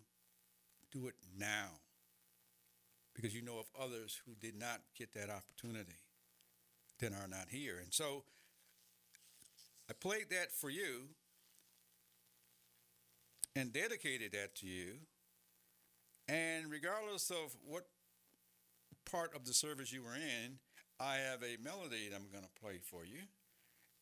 [0.91, 1.69] do it now.
[3.15, 5.99] Because you know of others who did not get that opportunity,
[6.99, 7.79] then are not here.
[7.83, 8.25] And so
[9.91, 11.09] I played that for you
[13.55, 14.95] and dedicated that to you.
[16.29, 17.87] And regardless of what
[19.11, 20.59] part of the service you were in,
[21.01, 23.23] I have a melody that I'm going to play for you.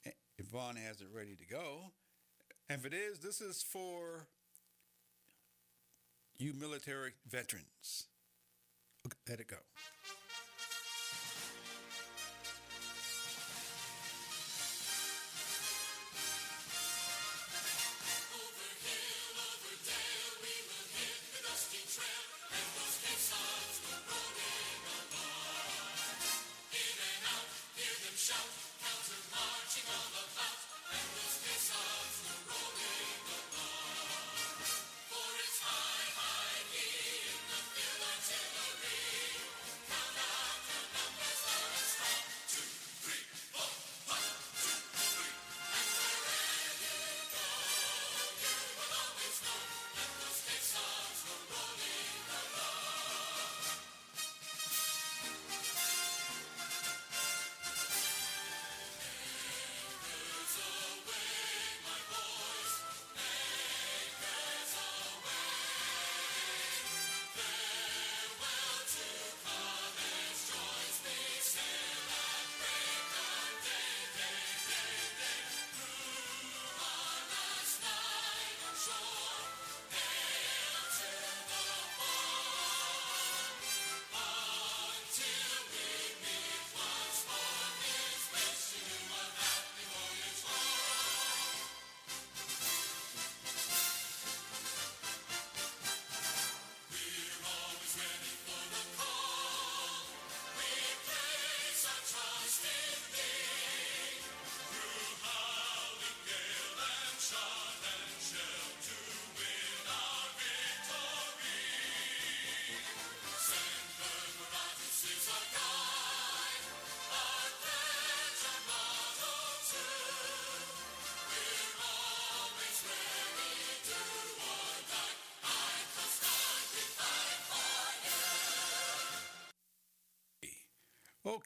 [0.07, 0.11] Eh,
[0.53, 1.93] Vaughn has it ready to go.
[2.68, 4.27] And if it is, this is for
[6.39, 8.07] you military veterans.
[9.29, 9.57] Let it go.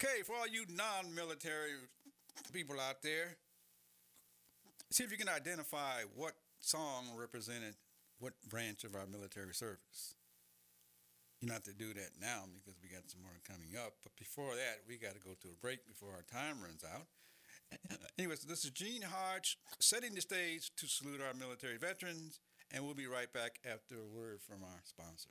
[0.04, 1.80] Okay, for all you non military
[2.52, 3.36] people out there,
[4.90, 7.74] see if you can identify what song represented
[8.18, 10.14] what branch of our military service.
[11.40, 13.94] You don't have to do that now because we got some more coming up.
[14.02, 17.08] But before that, we got to go to a break before our time runs out.
[18.18, 22.40] Anyways, this is Gene Hodge setting the stage to salute our military veterans,
[22.70, 25.30] and we'll be right back after a word from our sponsor.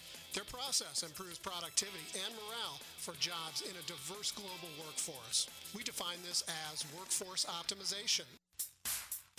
[0.33, 5.47] Their process improves productivity and morale for jobs in a diverse global workforce.
[5.75, 8.23] We define this as workforce optimization.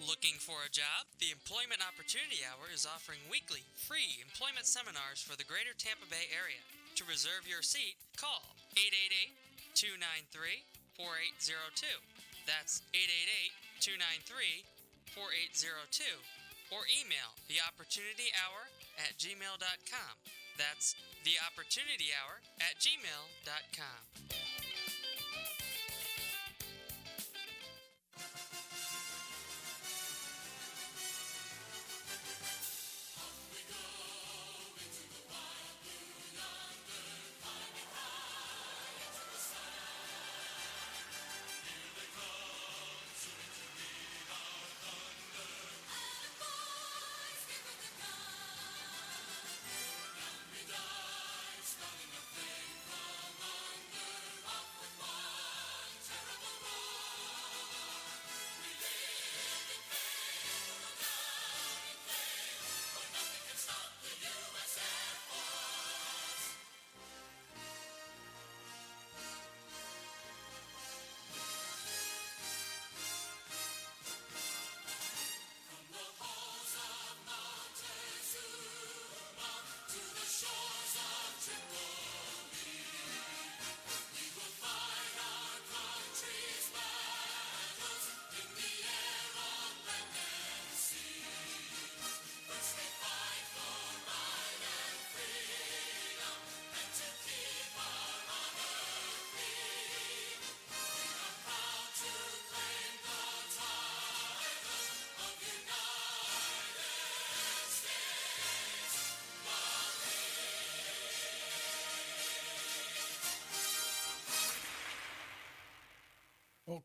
[0.00, 1.04] Looking for a job?
[1.20, 6.24] The Employment Opportunity Hour is offering weekly free employment seminars for the greater Tampa Bay
[6.32, 6.64] area.
[6.96, 9.36] To reserve your seat, call 888
[9.76, 10.64] 293
[10.96, 11.84] 4802.
[12.48, 13.52] That's 888
[13.84, 14.64] 293
[15.12, 16.08] 4802.
[16.72, 18.72] Or email theopportunityhour
[19.04, 20.14] at gmail.com.
[20.56, 20.96] That's
[21.28, 24.59] theopportunityhour at gmail.com.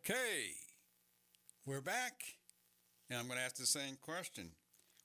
[0.07, 0.51] Okay,
[1.65, 2.21] we're back,
[3.09, 4.51] and I'm going to ask the same question.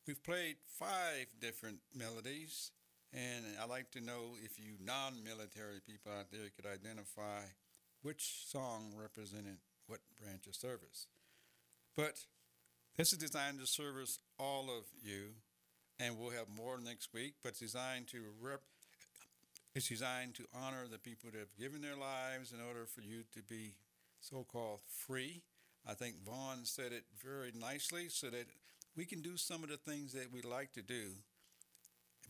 [0.07, 2.71] We've played five different melodies,
[3.11, 7.49] and I'd like to know if you non military people out there could identify
[8.03, 11.07] which song represented what branch of service.
[11.97, 12.27] But
[12.99, 15.29] this is designed to service all of you,
[15.99, 18.61] and we'll have more next week, but it's designed to rep.
[19.75, 23.23] It's designed to honor the people that have given their lives in order for you
[23.33, 23.77] to be
[24.21, 25.43] so called free.
[25.89, 28.47] I think Vaughn said it very nicely so that
[28.97, 31.13] we can do some of the things that we like to do.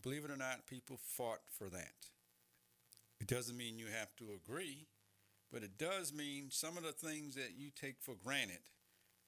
[0.01, 1.93] Believe it or not, people fought for that.
[3.19, 4.87] It doesn't mean you have to agree,
[5.51, 8.61] but it does mean some of the things that you take for granted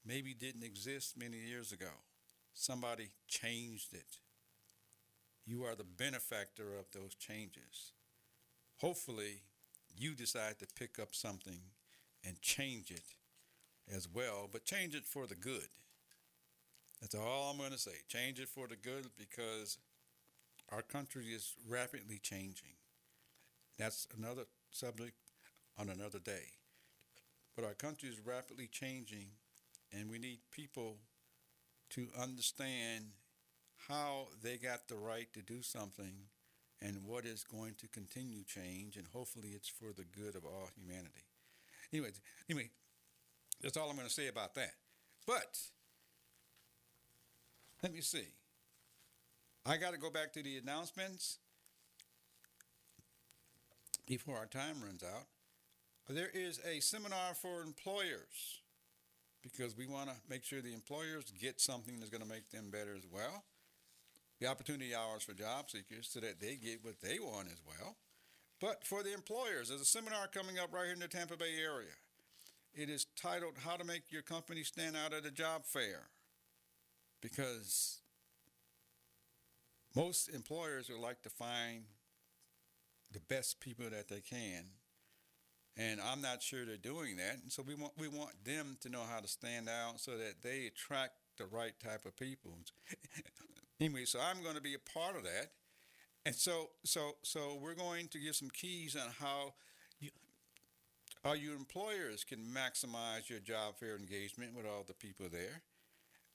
[0.04, 1.90] maybe didn't exist many years ago.
[2.54, 4.18] Somebody changed it.
[5.46, 7.92] You are the benefactor of those changes.
[8.80, 9.42] Hopefully,
[9.96, 11.60] you decide to pick up something
[12.26, 13.14] and change it
[13.94, 15.68] as well, but change it for the good.
[17.00, 17.92] That's all I'm going to say.
[18.08, 19.78] Change it for the good because
[20.72, 22.72] our country is rapidly changing.
[23.78, 25.14] That's another subject
[25.78, 26.46] on another day.
[27.54, 29.28] But our country is rapidly changing,
[29.92, 30.96] and we need people
[31.90, 33.04] to understand
[33.88, 36.14] how they got the right to do something
[36.80, 40.68] and what is going to continue change, and hopefully it's for the good of all
[40.74, 41.24] humanity.
[41.94, 42.10] Anyway,
[42.50, 42.68] anyway,
[43.62, 44.72] that's all I'm going to say about that.
[45.28, 45.58] But
[47.84, 48.26] let me see.
[49.64, 51.38] I got to go back to the announcements
[54.08, 55.26] before our time runs out.
[56.08, 58.60] There is a seminar for employers
[59.40, 62.70] because we want to make sure the employers get something that's going to make them
[62.72, 63.44] better as well.
[64.40, 67.94] The opportunity hours for job seekers so that they get what they want as well.
[68.60, 71.56] But for the employers, there's a seminar coming up right here in the Tampa Bay
[71.62, 71.92] area.
[72.74, 76.08] It is titled How to Make Your Company Stand Out at a Job Fair.
[77.20, 78.00] Because
[79.94, 81.84] most employers would like to find
[83.12, 84.64] the best people that they can.
[85.76, 87.38] And I'm not sure they're doing that.
[87.42, 90.42] And so we want we want them to know how to stand out so that
[90.42, 92.58] they attract the right type of people.
[93.80, 95.50] anyway, so I'm going to be a part of that.
[96.26, 99.54] And so so so we're going to give some keys on how
[100.00, 100.10] you,
[101.22, 105.62] how your employers can maximize your job fair engagement with all the people there.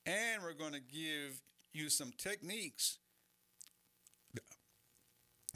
[0.05, 1.41] And we're going to give
[1.73, 2.97] you some techniques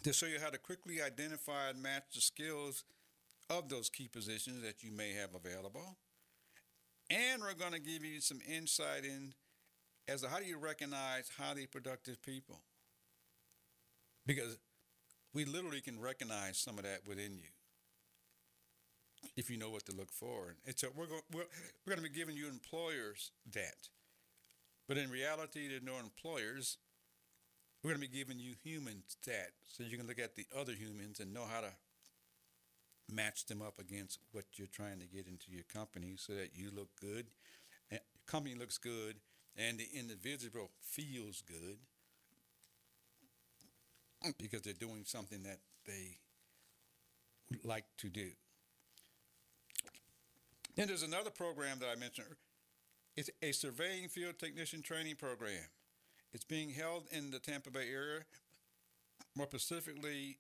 [0.03, 2.83] to show you how to quickly identify and match the skills
[3.49, 5.95] of those key positions that you may have available.
[7.09, 9.33] And we're going to give you some insight in
[10.07, 12.59] as to how do you recognize highly productive people.
[14.25, 14.57] Because
[15.33, 17.49] we literally can recognize some of that within you
[19.35, 20.55] if you know what to look for.
[20.65, 21.45] And so we're going, we're,
[21.85, 23.89] we're going to be giving you employers that.
[24.87, 26.77] But in reality, there are no employers.
[27.83, 30.73] We're going to be giving you humans that so you can look at the other
[30.73, 31.71] humans and know how to
[33.11, 36.69] match them up against what you're trying to get into your company so that you
[36.73, 37.27] look good,
[37.91, 39.15] your company looks good,
[39.57, 41.77] and the individual feels good
[44.39, 46.17] because they're doing something that they
[47.63, 48.29] like to do.
[50.75, 52.27] Then there's another program that I mentioned.
[53.15, 55.67] It's a surveying field technician training program.
[56.33, 58.21] It's being held in the Tampa Bay area,
[59.35, 60.37] more specifically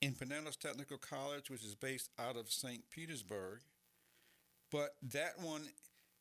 [0.00, 2.82] in Pinellas Technical College, which is based out of St.
[2.90, 3.60] Petersburg.
[4.70, 5.64] But that one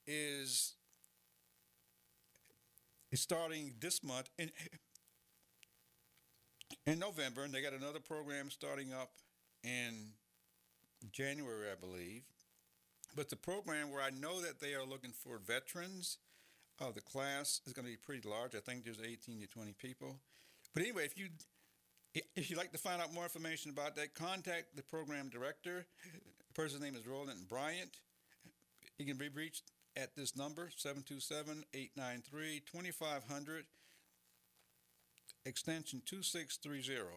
[0.06, 0.74] is,
[3.12, 4.52] is starting this month in,
[6.86, 9.12] in November, and they got another program starting up
[9.64, 10.14] in
[11.12, 12.24] January, I believe.
[13.16, 16.18] But the program where I know that they are looking for veterans
[16.82, 18.56] uh, the class is going to be pretty large.
[18.56, 20.18] I think there's 18 to 20 people.
[20.74, 21.28] But anyway, if you
[22.36, 25.86] if you'd like to find out more information about that, contact the program director.
[26.48, 28.02] The person's name is Roland Bryant.
[28.98, 33.64] He can be reached at this number 727-893-2500
[35.46, 37.10] extension 2630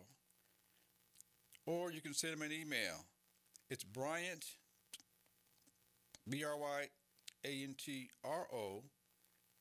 [1.66, 3.04] or you can send him an email
[3.70, 4.44] it's bryant
[6.28, 6.90] b-r-y-a-n-t-r-o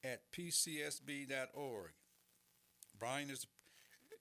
[0.04, 1.92] at pcsb.org.
[3.00, 3.48] Bryant is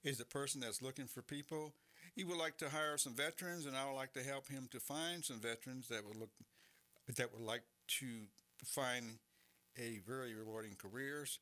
[0.04, 1.72] is the person that's looking for people.
[2.16, 4.80] He would like to hire some veterans, and I would like to help him to
[4.80, 6.30] find some veterans that would look
[7.16, 7.62] that would like
[7.98, 8.06] to
[8.64, 9.18] find
[9.78, 11.38] a very rewarding careers.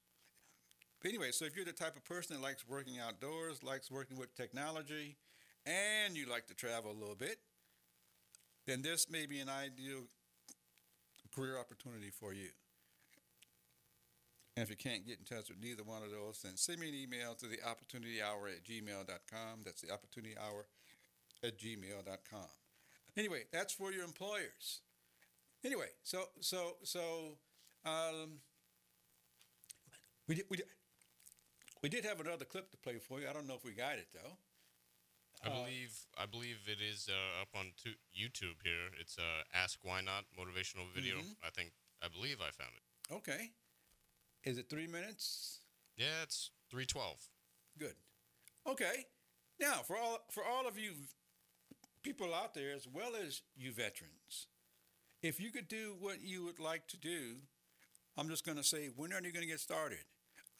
[1.01, 4.19] But anyway, so if you're the type of person that likes working outdoors, likes working
[4.19, 5.17] with technology,
[5.65, 7.39] and you like to travel a little bit,
[8.67, 10.03] then this may be an ideal
[11.35, 12.49] career opportunity for you.
[14.57, 16.89] And if you can't get in touch with neither one of those, then send me
[16.89, 19.61] an email to the opportunity hour at gmail.com.
[19.65, 20.67] That's the opportunity hour
[21.43, 22.49] at gmail.com.
[23.17, 24.81] Anyway, that's for your employers.
[25.65, 27.39] Anyway, so so so
[27.85, 28.41] um,
[30.27, 30.59] we did, we
[31.83, 33.29] we did have another clip to play for you.
[33.29, 34.37] I don't know if we got it though.
[35.43, 38.91] I believe I believe it is uh, up on tu- YouTube here.
[39.01, 41.17] It's uh, Ask Why Not motivational video.
[41.17, 41.37] Mhm.
[41.43, 41.73] I think
[42.03, 43.15] I believe I found it.
[43.15, 43.51] Okay.
[44.45, 45.61] Is it three minutes?
[45.97, 47.27] Yeah, it's three twelve.
[47.79, 47.95] Good.
[48.67, 49.07] Okay.
[49.59, 50.93] Now, for all for all of you
[52.03, 54.47] people out there, as well as you veterans,
[55.23, 57.37] if you could do what you would like to do,
[58.17, 60.05] I'm just going to say, when are you going to get started?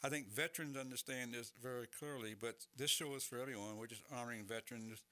[0.03, 3.77] I think veterans understand this very clearly, but this show is for everyone.
[3.77, 5.03] We're just honoring veterans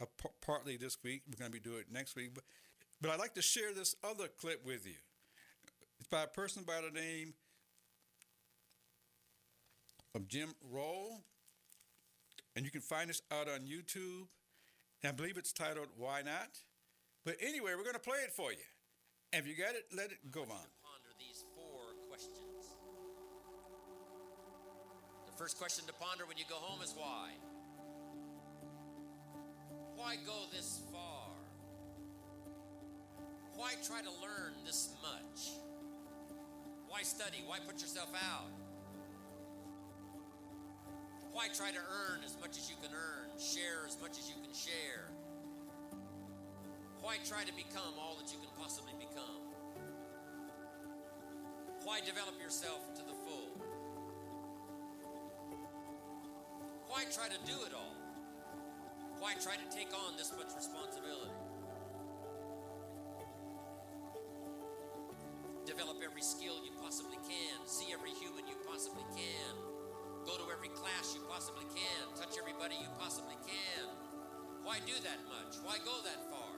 [0.00, 1.22] uh, p- partly this week.
[1.28, 2.34] We're going to be doing it next week.
[2.34, 2.44] But,
[3.00, 4.94] but I'd like to share this other clip with you.
[6.00, 7.34] It's by a person by the name
[10.14, 11.20] of Jim Rohn.
[12.56, 14.26] And you can find us out on YouTube.
[15.02, 16.58] And I believe it's titled Why Not?
[17.24, 18.58] But anyway, we're going to play it for you.
[19.32, 20.66] And if you got it, let it go on.
[25.36, 27.28] First question to ponder when you go home is why?
[29.94, 31.28] Why go this far?
[33.54, 35.52] Why try to learn this much?
[36.88, 37.44] Why study?
[37.46, 38.48] Why put yourself out?
[41.32, 44.36] Why try to earn as much as you can earn, share as much as you
[44.40, 45.04] can share?
[47.02, 49.44] Why try to become all that you can possibly become?
[51.84, 53.65] Why develop yourself to the full?
[56.96, 57.92] Why try to do it all?
[59.20, 61.36] Why try to take on this much responsibility?
[65.68, 69.52] Develop every skill you possibly can, see every human you possibly can,
[70.24, 73.92] go to every class you possibly can, touch everybody you possibly can.
[74.64, 75.60] Why do that much?
[75.68, 76.56] Why go that far?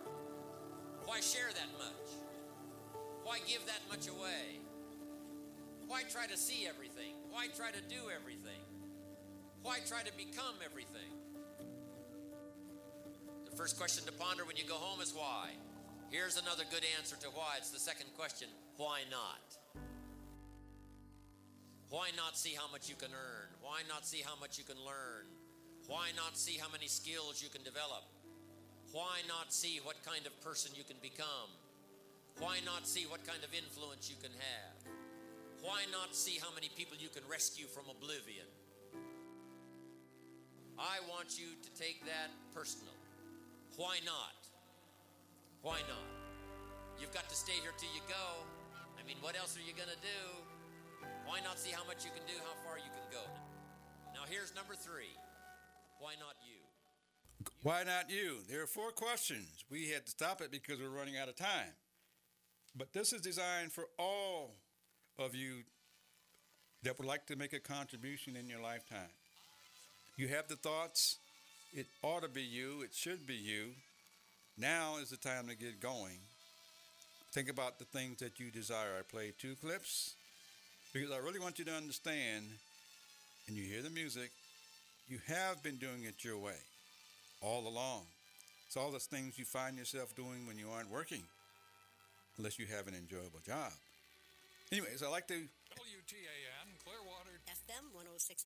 [1.03, 2.15] Why share that much?
[3.27, 4.63] Why give that much away?
[5.91, 7.19] Why try to see everything?
[7.27, 8.48] Why try to do everything?
[9.63, 11.13] Why try to become everything?
[13.45, 15.51] The first question to ponder when you go home is why.
[16.11, 17.57] Here's another good answer to why.
[17.59, 19.43] It's the second question why not?
[21.91, 23.49] Why not see how much you can earn?
[23.61, 25.25] Why not see how much you can learn?
[25.87, 28.05] Why not see how many skills you can develop?
[28.93, 31.49] Why not see what kind of person you can become?
[32.39, 34.77] Why not see what kind of influence you can have?
[35.61, 38.47] Why not see how many people you can rescue from oblivion?
[40.79, 42.95] I want you to take that personal.
[43.77, 44.39] Why not?
[45.63, 46.07] Why not?
[47.01, 48.47] You've got to stay here till you go.
[48.99, 50.23] I mean, what else are you going to do?
[51.27, 53.25] Why not see how much you can do, how far you can go?
[54.15, 55.13] Now, here's number three.
[55.99, 56.63] Why not you?
[57.63, 58.39] Why not you?
[58.49, 59.65] There are four questions.
[59.71, 61.75] We had to stop it because we're running out of time.
[62.77, 64.55] But this is designed for all
[65.19, 65.63] of you
[66.85, 69.11] that would like to make a contribution in your lifetime.
[70.19, 71.19] You have the thoughts,
[71.73, 73.69] it ought to be you, it should be you.
[74.59, 76.19] Now is the time to get going.
[77.31, 78.99] Think about the things that you desire.
[78.99, 80.15] I played two clips
[80.93, 82.47] because I really want you to understand,
[83.47, 84.33] and you hear the music,
[85.09, 86.59] you have been doing it your way
[87.41, 88.03] all along.
[88.67, 91.23] It's all those things you find yourself doing when you aren't working,
[92.39, 93.71] unless you have an enjoyable job.
[94.73, 95.47] Anyways, I like to
[95.79, 98.35] WTAN Clearwater FM 106.9.